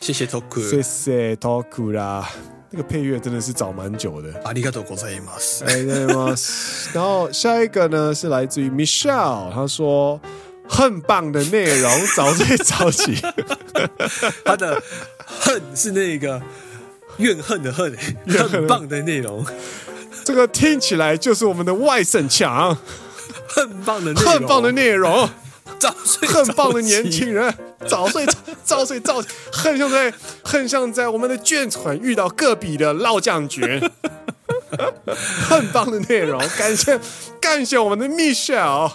[0.00, 2.26] 谢谢 Toku，谢谢 Toku 啦，
[2.70, 4.32] 那个配乐真的是找蛮久的。
[4.42, 5.62] ありがとうございます。
[6.94, 10.18] 然后下一个呢是来自于 Michelle，他说。
[10.71, 13.21] 很棒的内容，早睡早起。
[14.45, 14.81] 他的
[15.25, 16.41] 恨是那个
[17.17, 17.93] 怨恨的恨，
[18.49, 19.45] 很棒的内容。
[20.23, 22.77] 这个听起来就是我们的外省腔。
[23.47, 25.29] 很棒的内容，很棒的内容。
[25.77, 27.53] 早睡很棒的年轻人，
[27.87, 28.25] 早睡
[28.63, 33.63] 早睡早，很像在很像在我们的眷村遇到隔壁的老将军，
[35.49, 36.99] 很棒的内容，感谢
[37.41, 38.91] 感谢我们的 Michelle。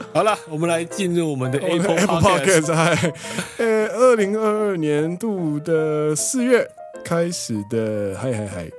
[0.12, 3.12] 好了，我们来进入我们的 Apple Podcast，在
[3.58, 6.68] 呃二零二二年度的四月
[7.04, 8.70] 开始的，嗨嗨嗨，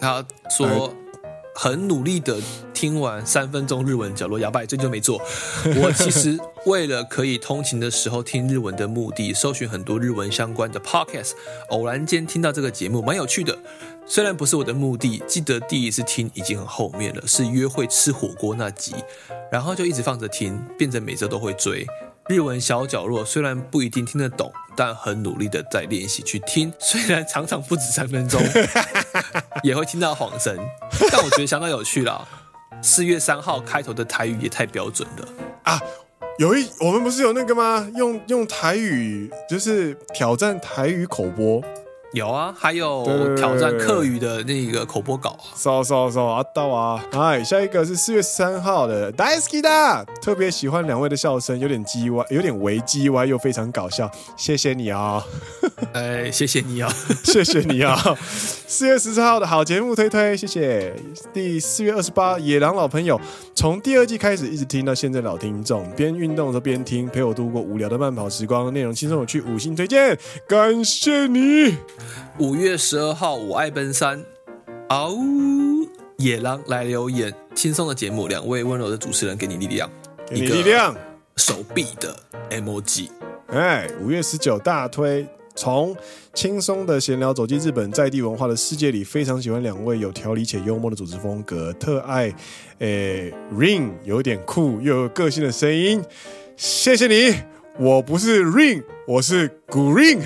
[0.00, 0.94] 他说。
[1.60, 2.36] 很努力的
[2.72, 5.20] 听完三分钟日文角落，哑巴这就没做。
[5.82, 11.32] 我其实为了可以通勤的时候听日文的目的，搜寻很多日文相关的 podcast，
[11.70, 13.58] 偶然间听到这个节目，蛮有趣的。
[14.10, 18.94] 虽然不是我的目的，记得第一次听已经很后面了，是约会吃火锅那集，
[19.52, 21.86] 然后就一直放着听，变成每周都会追。
[22.26, 26.72] 日文小角落虽然不一定听得懂，但很努力的在练习去听。
[26.80, 28.40] 虽然常常不止三分钟，
[29.62, 30.58] 也会听到晃神，
[31.12, 32.26] 但我觉得相当有趣啦。
[32.80, 35.28] 四月三号开头的台语也太标准了
[35.64, 35.78] 啊！
[36.38, 37.90] 有一我们不是有那个吗？
[37.96, 41.62] 用用台语就是挑战台语口播。
[42.12, 43.04] 有啊，还有
[43.36, 45.52] 挑战客语的那个口播稿啊。
[45.54, 47.04] 搜搜搜，啊到啊！
[47.12, 54.10] 哎，下一个是四月三号的 Daisuki 的，特别喜欢两位的笑声，有点叽歪，有点微叽歪，又非常搞笑。
[54.38, 55.22] 谢谢你啊！
[55.92, 56.90] 哎，谢谢你啊！
[57.24, 57.94] 谢谢你啊！
[58.66, 60.94] 四月十四号的好节目推推，谢谢。
[61.34, 63.20] 第四月二十八，野狼老朋友，
[63.54, 70.18] 从第二季开始一直听到现在，老听众边运动的时候边听，陪我度过无聊的慢跑时光，内容轻松有趣，五星推荐，
[70.48, 71.76] 感谢你。
[72.38, 74.24] 五月十二号，我爱奔三，
[74.88, 79.90] 嗷呜，野狼来留言，轻松的节目，两位温柔的主持人给你力量，
[80.26, 80.96] 给你力量，
[81.36, 82.14] 手臂的
[82.50, 83.08] emoji，
[83.48, 85.96] 哎，五月十九大推，从
[86.34, 92.32] 轻松的闲聊走进日本在地文化的世界里，非常喜欢两位有条理且幽默的主持风格，特爱，
[92.78, 96.02] 诶，Ring 有点酷又有个性的声音，
[96.56, 97.34] 谢谢你，
[97.78, 100.20] 我不是 Ring，我是 Green。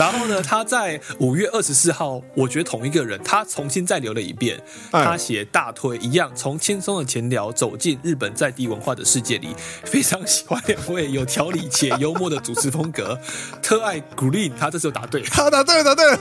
[0.00, 4.58] 然后呢，他在五月二十四号，我觉得同一个人，他重新再留了一遍，
[4.90, 13.20] 他写大推一样，从轻松的闲聊走进日本在地文化的世界里，非常喜欢两位有条理且幽默的主持风格，
[13.62, 16.18] 特爱 Green，他这次答对，他答对了，答对了。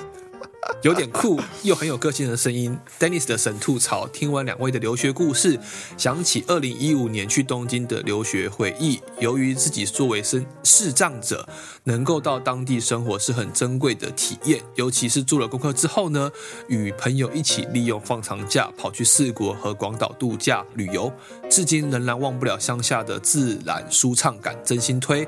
[0.82, 4.06] 有点酷又很有个性的声音，Dennis 的神吐槽。
[4.08, 5.58] 听完两位的留学故事，
[5.96, 9.00] 想起二零一五年去东京的留学回忆。
[9.18, 11.48] 由于自己作为身视障者，
[11.84, 14.62] 能够到当地生活是很珍贵的体验。
[14.74, 16.30] 尤其是做了功课之后呢，
[16.68, 21.10] 与朋友一起利用放长假跑去四国和广岛度假旅游，
[21.48, 25.26] 至今仍然忘不了乡下的自然舒畅感，真心推。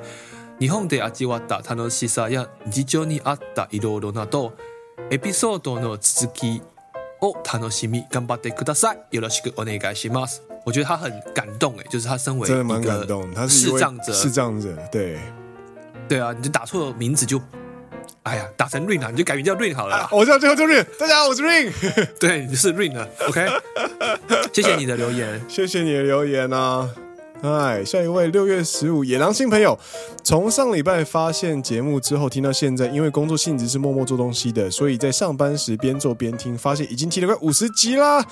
[0.59, 4.53] 日本で味わった楽しさや日常にあったいろいろなど。
[5.11, 6.62] エピソードの続き
[7.20, 8.99] を楽しみ顽张ってください。
[9.11, 10.42] よろしくお愿いします。
[10.64, 15.18] 我觉得他很感动诶，就是他身为真的蛮感动，他是视障者，视障者，对，
[16.09, 17.40] 对啊，你就打错名字就，
[18.25, 20.09] 哎呀，打成 Ring 啊，你就改名叫 Ring 好了，啊。
[20.11, 21.72] 我叫最后就 Ring，大家好，我是 Ring，
[22.18, 23.46] 对，你是 Ring 了，OK，
[24.53, 26.90] 谢谢你的留言，谢谢你的留言啊。
[27.41, 29.75] 哎，下一位六月十五野狼新朋友，
[30.23, 38.23] 从上礼拜发现节目之后听到现在，因为工作性质是默默做东西的，所以在上班时边做边听，发现已经听了快五十集啦，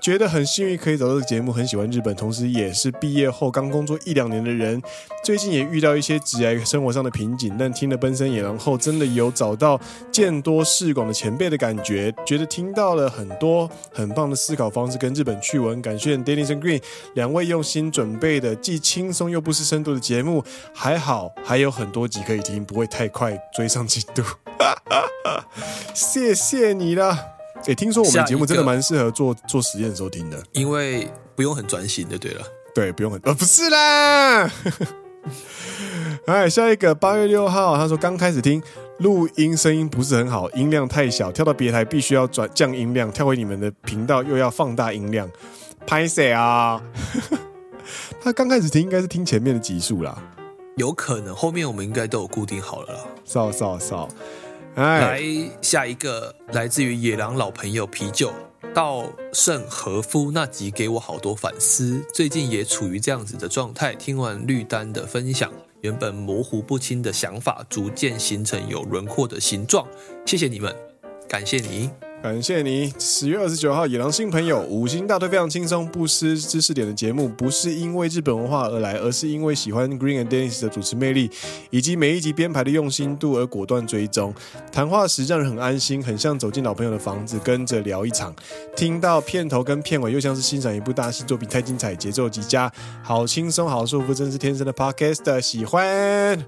[0.00, 4.80] 觉得很幸运可以找到这个节目，很喜欢日本，同时也是毕业后刚工作一两年的人，
[5.24, 9.80] 最近也遇到一些职业生活上的瓶颈，但听了奔三野狼后，真的有找到
[10.12, 16.82] 见多识广的前辈的感觉，觉得听到了很多很棒的思考方式跟日本趣闻，感谢 Dennis and Green
[17.14, 18.54] 两位用心准备的。
[18.56, 24.22] 既轻松又不失深度的节目，还好还有很多集可以听，不会太快追上进度。
[25.94, 27.35] 谢谢你了。
[27.66, 32.42] 哎、欸，听说我们节目真的蛮适合做做实验的时候听的，因为不用很专心就对了。
[32.72, 34.48] 对，不用很呃，不是啦。
[36.26, 38.62] 哎，下一个八月六号，他说刚开始听
[38.98, 45.28] 录音，声音不是很好，音量太小，跳到别台必须要转降音量，跳回你们的频道又要放大音量，
[45.84, 46.80] 拍谁啊。
[48.22, 50.16] 他刚开始听应该是听前面的集数啦，
[50.76, 53.00] 有可能后面我们应该都有固定好了啦。
[53.24, 54.08] 扫扫
[54.76, 55.22] 哎，来
[55.62, 58.30] 下一个来自于野狼老朋友啤酒
[58.74, 63.94] 稻盛和夫那集给我好多反思，最近也处于这样子的状态。
[63.94, 69.88] 听完绿丹的分享，原本模糊不清的想法逐渐形成有轮廓的形状。
[70.26, 70.76] 谢谢你们，
[71.26, 72.05] 感谢你。
[72.22, 81.30] 感谢你，十月二十九号野狼新朋友五星大推非常轻松不失知识点的节目，不是因为日本文化而来，而是因为喜欢 Green and Dennis 的主持魅力
[81.70, 84.34] 以及每一集编排的用心度而果断追踪。
[84.72, 88.34] 谈话时让人很安心，很像走进老朋友的房子，跟着聊一场。
[88.74, 92.72] 听到片头跟片尾，又像是欣赏一部大戏作品，太精彩，节奏极佳，
[93.04, 96.44] 好轻松，好舒服，真是天生的 Podcast，喜欢。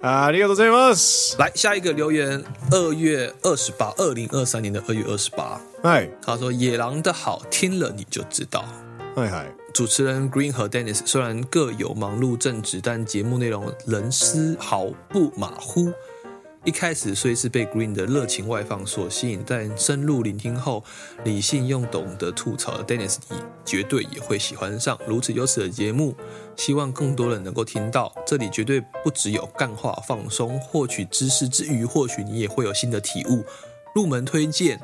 [0.00, 0.96] 啊，你有多少吗？
[1.38, 5.60] 来下一个留言，二月二十八，二零二三年的二月二十八。
[5.82, 8.64] 嗨，他说野狼的好听了你就知道。
[9.14, 15.92] 嗨嗨，主持人 Green 和 Dennis 虽然各有忙碌正职，但节目内容仍丝毫不马虎。
[16.62, 20.84] 一开始虽是被 Green 的热情外放所吸引，但深入聆听后，
[21.24, 26.14] 理性又懂得吐槽的 Dennis，你绝对也会喜欢上如此优质的节目。
[26.56, 33.42] 希望更多人能够听到，这里绝对不只有干话放松、获取知识之余，或许你也会有新的体悟。
[33.94, 34.78] 入门推荐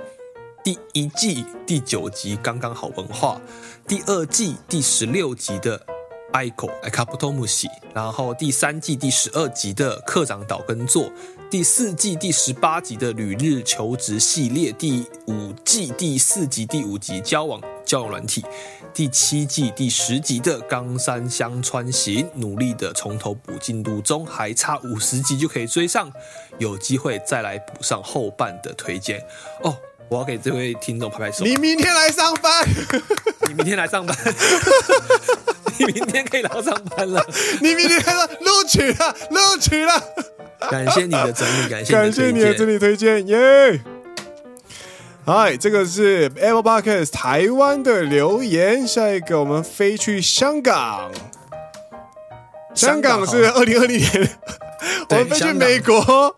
[0.65, 3.39] 第一季第九集刚刚好文化，
[3.87, 5.85] 第二季第十六集的。
[6.33, 11.11] Aiko a c a p t o m u s i 然后第三季第十二集的课长岛根座，
[11.49, 18.45] 第四季第十八集的旅日求职系列，第五季第四集第五集交往交友软体，
[18.93, 26.11] 第七季第十集的冈山香川行，努力的从头补进度中，还差五十集就可以追上，
[26.59, 29.25] 有机会再来补上后半的推荐
[29.63, 29.77] 哦。
[30.09, 31.45] 我要给这位听众拍拍手。
[31.45, 32.69] 你明天来上班，
[33.49, 34.17] 你明天来上班。
[35.79, 37.25] 你明天可以来上班了。
[37.63, 40.03] 你明天来录取了，录取了。
[40.71, 43.81] 感谢你的整理，感谢感谢你的整理推荐，耶！
[45.25, 48.87] 嗨，这个是 Apple Podcast 台湾的留言。
[48.87, 51.11] 下一个，我们飞去香港。
[52.75, 54.31] 香港是二零二零年，
[55.11, 56.37] 我们飞去美国。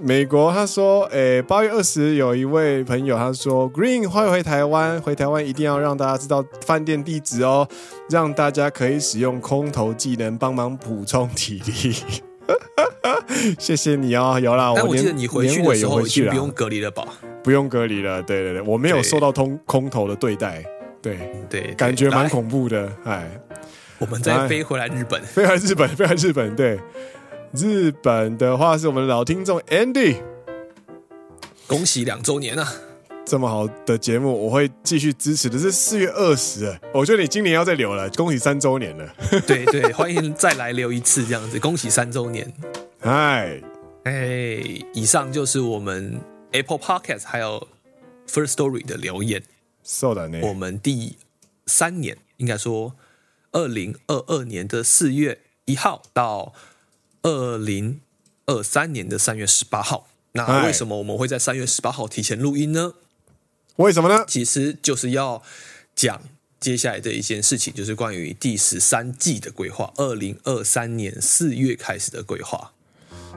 [0.00, 7.68] 美国，他说：“诶，八月二十，有一位朋友他说，Green 欢迎回台湾，回台湾一定要让大家知道饭店地址哦，
[8.10, 11.94] 让大家可以使用空投技能帮忙补充体力。
[13.58, 17.04] 谢谢你哦，有啦，但我记得你回去的时候已经不用隔离了吧？
[17.42, 20.64] 不用隔离了，对对对，我没有受到通空投的对待，
[21.00, 22.90] 对对，感觉蛮恐怖的。
[23.04, 23.28] 哎，
[23.98, 26.78] 我们再飞回来日本，飞回日本，飞回日本，对。”
[27.54, 30.16] 日本的话是我们的老听众 Andy，
[31.66, 32.66] 恭喜两周年啊！
[33.24, 35.58] 这么好的节目，我会继续支持的。
[35.58, 39.14] 是四月二十，我觉得你今年要再留了，恭喜三周年了。
[39.46, 42.52] 对对，欢迎再来留一次这样子，恭喜三周年。
[43.00, 43.62] 嗨，
[44.04, 44.12] 哎，
[44.92, 47.68] 以上就是我们 Apple Podcast 还有
[48.28, 49.42] First Story 的留言。
[49.84, 51.16] 是的呢，我们第
[51.66, 52.94] 三年，应该说
[53.52, 56.52] 二零二二年的四月一号到。
[57.24, 58.00] 二零
[58.46, 62.94] 二三年的三月十八号，那为什么我们会在三月十八号提前录音呢？
[63.76, 64.24] 为什么呢？
[64.28, 65.42] 其实就是要
[65.94, 66.20] 讲
[66.60, 72.72] 接下来的一件事情，就是关于第十三季的规划，二零二三年四月开始的规划。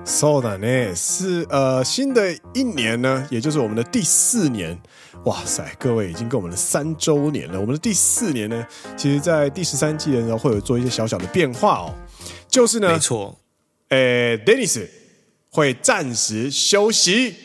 [0.04, 4.78] So 的呢，是呃新的一年呢，也就是我们的第四年。
[5.24, 7.60] 哇塞，各位已经跟我们的三周年了。
[7.60, 11.95] 我们的第四年呢，其实在第十三季的时候会有做一些小小的变化哦，
[12.48, 13.39] 就是呢，没错。
[13.89, 14.86] 诶，Dennis
[15.50, 17.36] 会暂时休息。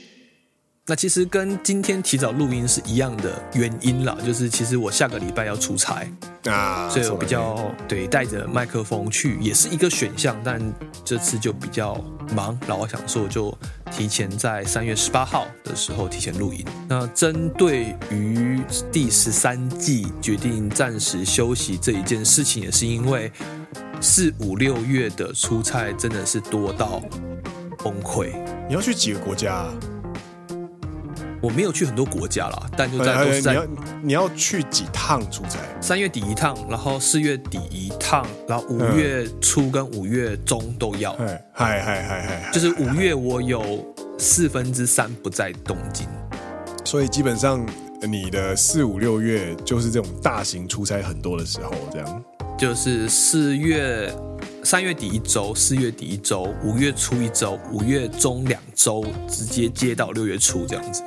[0.90, 6.05] 那其实跟今天提早录音是一样的原因啦，就是其实我下个礼拜要出差
[6.46, 10.61] 啊，所以我比较对带着麦克风去也是一个选项，但
[11.05, 11.94] 这次就比较
[12.35, 13.57] 忙，然后我想说就
[13.92, 16.64] 提前在三月十八号的时候提前录音。
[16.88, 23.31] 那针对于第十三季决定暂时休息这一件事情，也是因为。
[24.03, 27.03] 四五六月的出差真的是多到
[27.85, 28.33] 崩溃。
[28.66, 29.74] 你要去几个国家啊？
[31.42, 33.53] 我没有去很多国家啦，但就在都是在。
[33.53, 33.66] 你要
[34.03, 35.59] 你要去几趟出差？
[35.81, 41.12] 三月底一趟，然后四月底一趟，然后五月初跟五月中都要。
[41.53, 43.83] 嗨嗨嗨嗨，就是五月我有
[44.18, 46.07] 四分之三不在东京，
[46.85, 47.66] 所以基本上
[48.03, 52.24] 你的四五六月就是这种大型出差很多的时候，这样。
[52.59, 54.14] 就是四月、
[54.62, 61.03] 三月底一周，四月底一周，五月初一周，五月中两周，直接接到六月初这样子。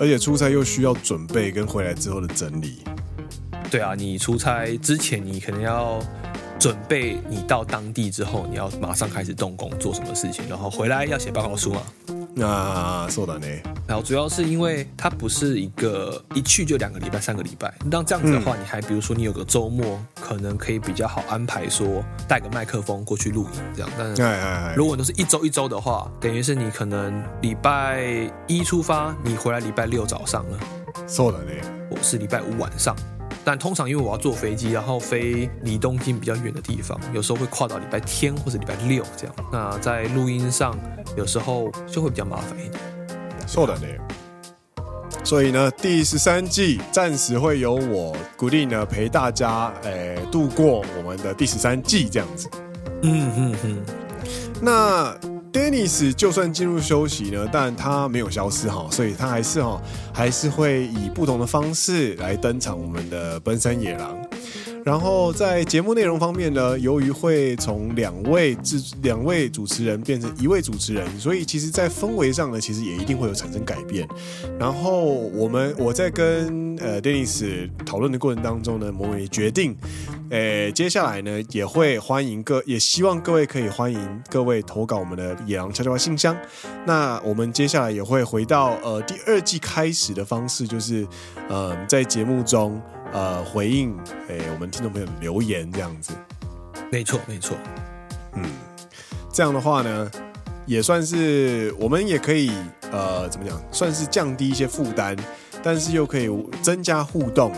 [0.00, 2.78] 而且出差又需要准备跟回来之后的整理。
[3.70, 5.98] 对啊，你出差之前，你可能要
[6.58, 11.82] 准备，你到当地之后，你要马上开始动工做什么事情，然后回来要写报告书嘛。
[12.35, 13.61] 那、啊、そうだね。
[13.87, 17.73] 然后主要是因为它不是一个一去就两个礼拜、三个礼拜。
[17.85, 23.89] 那这样子的话，你还比如说你有个周末，可能可以比较好安排，说带个麦克风过去录影这样。
[23.97, 28.03] 但是如果都是一周一周的话，等于是你可能礼拜
[28.47, 30.59] 一出发，你回来礼拜六早上了。
[31.07, 31.51] 错了呢，
[31.89, 32.95] 我是礼拜五晚上。
[33.44, 39.36] 但通常因为我要坐飞机，然后飞离东京比较远的地方，有时候会跨到礼拜天或者礼拜六这样。
[39.52, 40.78] 那在录音上，
[41.16, 42.80] 有时候就会比较麻烦一点。
[43.46, 43.86] 错的呢。
[45.22, 52.48] 所以呢，第十三季暂时会由我固定的陪大家，诶、欸，度过我们的第十三季这样子。
[53.02, 53.84] 嗯嗯嗯。
[54.60, 55.33] 那。
[55.54, 59.80] Dennis 就算进入休息呢，但他没有消失哈，所以他还是哈，
[60.12, 64.18] 还是会以不同的方式来登场我们的奔山野狼。
[64.84, 74.06] 然后在节目内容方面呢，由于会从两位制两位主持人变成一位主持人，所以其实，在氛围上呢，其实也一定会有产生改变。
[74.58, 79.74] 然后我们我在跟呃 Dennis 讨论的过程当中呢，我们也决定，
[80.28, 86.36] 呃，接下来呢也会欢迎各，也希望各位可以欢迎各位投稿我们的野狼悄悄话信箱。
[86.86, 91.06] 那我们接下来也会回到呃第二季开始的方式，就是
[91.48, 92.78] 呃在节目中。
[93.14, 93.96] 呃，回应
[94.26, 96.12] 诶、欸，我们听众朋友的留言这样子，
[96.90, 97.56] 没错没错，
[98.34, 98.42] 嗯，
[99.32, 100.10] 这样的话呢，
[100.66, 102.50] 也算是我们也可以
[102.90, 105.16] 呃，怎么讲，算是降低一些负担，
[105.62, 106.28] 但是又可以
[106.60, 107.52] 增加互动，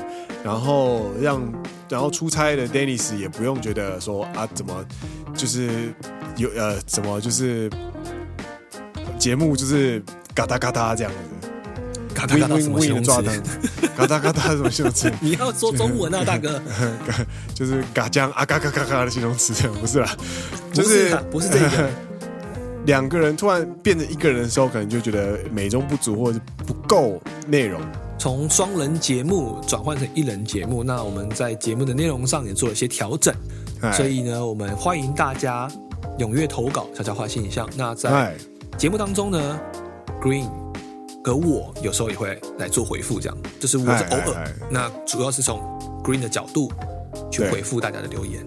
[0.45, 1.41] 然后让
[1.89, 4.85] 然后出差的 Dennis 也不用觉得说啊，怎么
[5.35, 5.95] 就是
[6.37, 7.71] 有呃，怎么就是
[9.19, 10.03] 节目就是
[10.35, 11.19] 嘎哒嘎哒这样子。
[12.17, 13.11] 嘎哒嘎哒什么形容词？
[13.95, 15.13] 嘎哒嘎哒什么形容词？
[15.21, 16.61] 你要说中文啊， 大哥。
[17.55, 20.17] 就是嘎将啊嘎嘎嘎嘎的形容词，不是啦，
[20.73, 21.91] 就是不是这个。
[22.87, 27.81] 两个人突然变成一个人的时候，可能就觉得美中不足或者不够内容。
[28.19, 33.35] 从双人节目转换成一人节目，那我们在节目的内容上也做了一些调整。
[33.93, 35.69] 所以呢，我们欢迎大家
[36.19, 37.69] 踊跃投稿悄悄话信箱。
[37.77, 38.35] 那在
[38.79, 39.61] 节目当中呢
[40.23, 40.66] ，Green。
[41.27, 45.59] 和我有时候也会来做回复，这样就是我是偶尔，那主要是从
[46.05, 46.71] Green 的角度
[47.33, 48.47] 去回复大家的留言。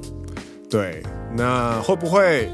[0.69, 1.03] 对，
[1.36, 2.49] 那会不会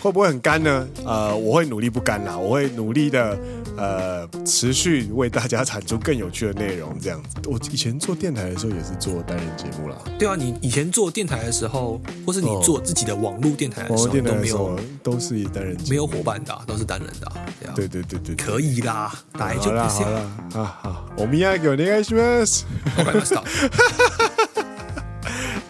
[0.00, 0.88] 会不会很干呢？
[1.04, 3.38] 呃，我会努力不干啦，我会努力的。
[3.74, 7.40] 呃，持续为大家产出更有趣的内容，这样子。
[7.48, 9.96] 我以前做电台的时候也是做单人节目啦。
[10.18, 17.32] 对啊，你以前做电台的时候，或是你做自己的网络电台的时候，都没有，都是以单人节目，没有伙伴的，都是单人的。
[17.74, 20.20] 对对对对，可以啦，来就好了好了
[20.52, 22.64] 啊好，我们要给我愿いします。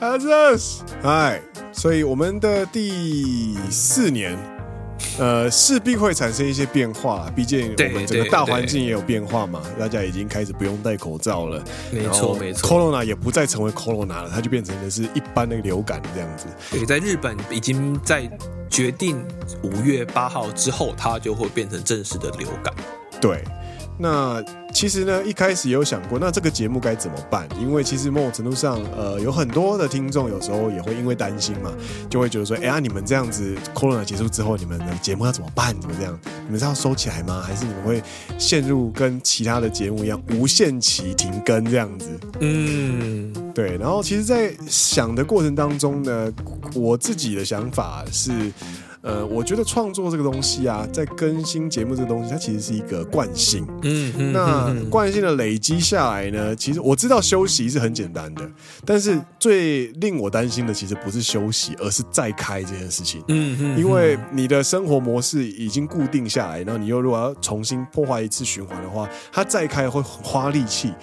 [0.01, 1.41] 啊这是哎，
[1.78, 4.38] 所以我们的第四年。
[5.20, 9.62] 呃，势必会产生一些变化，毕竟我们整个大环境也有变化嘛。
[9.80, 12.68] 大家已经开始不用戴口罩了，没错没错。
[12.68, 16.48] Corona 也不再成为 Corona 了，它就变成的是一般的流感这样子。
[16.72, 18.30] 对，在日本已经在
[18.70, 19.24] 决定
[19.64, 22.74] 五月八号之后，它就会变成正式的流感。
[23.22, 23.44] 对。
[24.00, 24.44] 那
[24.78, 27.50] 其实呢，一开始也有想过，那这个节目该怎么办？
[27.60, 31.74] 因为其实某种程度上，呃，有很多的听众有时候也会因为担心嘛，
[32.08, 35.76] 就会觉得说，哎呀，你们这样子，Corona 结束之后，你们的节目要怎么办？
[35.82, 36.16] 怎么这样？
[36.46, 37.42] 你们是要收起来吗？
[37.42, 38.04] 还是你们会
[38.38, 42.08] 陷入跟其他的节目一样无限期停更这样子？
[42.42, 43.78] 嗯，对。
[43.78, 46.32] 然后其实，在想的过程当中呢，
[46.76, 48.54] 我自己的想法是。
[49.08, 53.66] 呃，我觉得创作这个东西啊，在更新节目这个东西，它其实是一个惯性。
[53.84, 54.34] 嗯嗯。
[54.34, 58.42] 那惯性的累积下来呢，其实我知道休息是很简单的，
[58.84, 63.24] 但是最令我担心的，其实不是休息，而是再开这件事情。
[63.30, 63.80] 嗯嗯。
[63.80, 70.94] 因为你的生活模式已经固定下来，然后你又如果要重新破坏一次循环的话，它再开会花力气。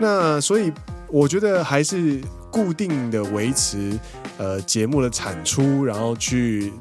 [0.00, 0.72] 那所以
[1.08, 3.96] 我觉得还是固定的维持
[4.38, 6.72] 呃节目的产出，然后去。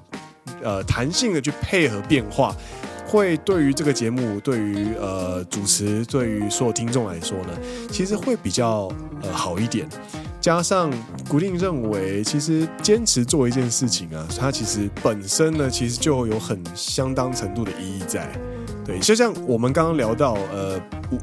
[0.64, 2.56] 呃，弹性的去配合变化，
[3.06, 7.50] 会对于这个节目，对于呃主持，对于所有听众来说呢，
[7.92, 8.92] 其实会比较
[9.22, 9.88] 呃好一点。
[10.42, 10.92] 加上
[11.30, 18.30] 古定认为，其实坚持做一件事情啊，它其实本身呢，其实就有很相当程度的意义在。
[18.86, 20.78] 对，就像我们刚刚聊到，呃，
[21.10, 21.18] 我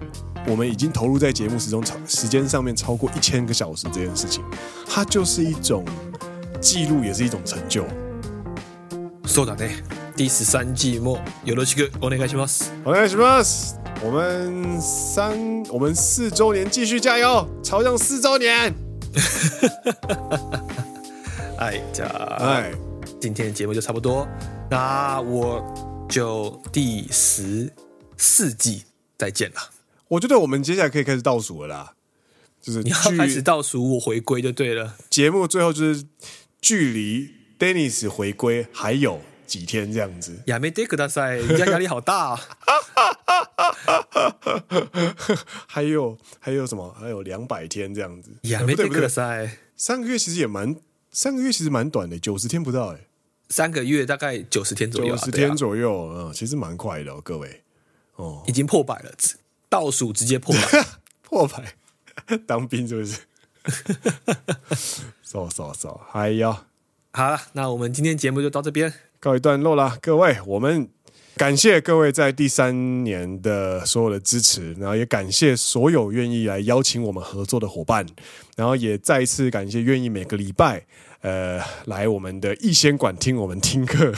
[0.53, 4.43] 我们已经投入在节目时中超时间上面超过一千个小时这件事情，
[4.87, 5.85] 它就是一种
[6.59, 7.85] 记录，也是一种成就。
[9.30, 9.84] そうだね。
[10.16, 12.74] 第十三季もよろしくお愿いします。
[12.86, 13.78] お愿いします。
[14.04, 18.74] 我们三，我们四周年继续加油，朝向四周年。
[21.58, 22.72] 哎，这样，哎，
[23.20, 24.28] 今天的节目就差不多。
[24.70, 25.64] 那我
[26.10, 27.74] 就第十
[28.18, 28.84] 四季
[29.18, 29.56] 再见了。
[30.08, 31.94] 我觉得我们接下来可以开始倒数了啦，
[32.62, 34.96] 就是你要开始倒数，我回归就对了。
[35.10, 36.06] 节目最后就是
[36.62, 40.41] 距离 Dennis 回归还有几天这样子。
[40.47, 42.41] 亚美迪克大赛，人家 压力好大啊。
[45.69, 46.91] 还有还有什么？
[46.99, 48.31] 还有两百天这样子。
[48.45, 50.75] 亚美迪克大赛，三个月其实也蛮，
[51.13, 53.01] 三个月其实蛮短的，九十天不到哎。
[53.51, 57.63] 三个月大概九十天左右，九十天左右，嗯，其实蛮快的哦，各位。
[58.17, 59.13] 哦，已经破百了，
[59.69, 60.87] 倒数直接破百，
[61.21, 61.75] 破百，
[62.47, 63.19] 当兵是不是？
[65.23, 66.57] 走走走，还有，
[67.13, 70.89] 好了，那我们今天节目就到这边告一段落了，各位，我们。
[71.37, 78.07] 感谢各位在第三年的所有的支持，然后也感谢所有愿意来邀请我们合作的伙伴，
[78.57, 80.85] 然后也再一次感谢愿意每个礼拜
[81.23, 84.13] 呃来我们的逸仙馆听我们听课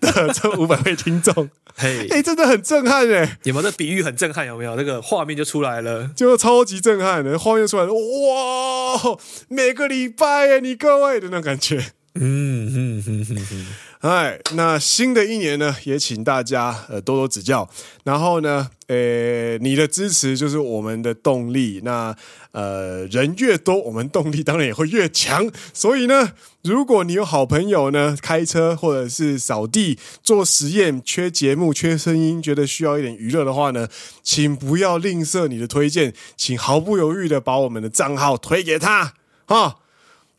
[0.00, 1.48] 的这五百位听众。
[1.76, 3.38] 嘿，哎，真的很震撼哎！
[3.44, 4.44] 有没有这比喻很震撼？
[4.44, 6.10] 有没有那个画面就出来了？
[6.16, 9.16] 就超级震撼的画面出来了，哇！
[9.46, 11.92] 每个礼拜哎，你各位的那种感觉。
[12.14, 13.66] 嗯哼哼哼哼，
[14.00, 17.68] 哎，那新的一年呢，也请大家呃多多指教。
[18.04, 21.80] 然后呢，呃，你的支持就是我们的动力。
[21.82, 22.14] 那
[22.52, 25.50] 呃，人越多，我们动力当然也会越强。
[25.74, 26.30] 所以呢，
[26.62, 33.88] 如果你有好朋友呢，开车或者是扫地做实验，缺节目、缺声音，觉得需要一点娱乐的话呢，
[34.22, 39.14] 请不要吝啬你的推荐，请毫不犹豫的把我们的账号推给他
[39.46, 39.78] 哈。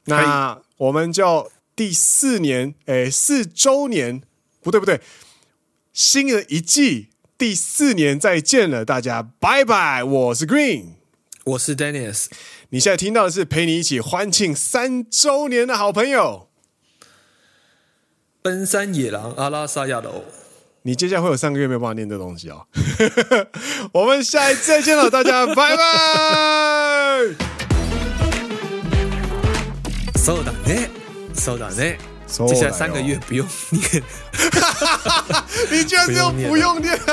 [0.05, 1.51] 那我们就。
[1.78, 4.22] 第四年，哎，四周年，
[4.62, 5.00] 不对不对，
[5.92, 10.04] 新的一季第四年再见了，大家拜拜！
[10.04, 10.94] 我是 Green，
[11.44, 12.26] 我是 Dennis，
[12.70, 16.48] 你现在听到的是陪你一起欢庆三周年的好朋友——
[18.40, 20.24] 奔山野狼阿拉萨亚罗。
[20.82, 22.66] 你接下来会有三个月没有办法念这东西哦。
[23.92, 25.82] 我们下一次再见了，大家拜 拜！
[30.16, 30.97] そうだね。
[31.39, 33.81] 收到嘞，接下来三个月不用念，
[35.71, 36.99] 你居然说不用念。